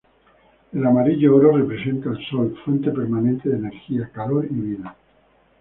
El 0.73 0.83
amarillo-oro 0.83 1.51
representa 1.57 2.09
el 2.09 2.17
sol, 2.25 2.57
fuente 2.65 2.89
permanente 2.89 3.49
de 3.49 3.57
energía, 3.57 4.09
calor 4.11 4.45
y 4.49 4.53
vida. 4.55 4.95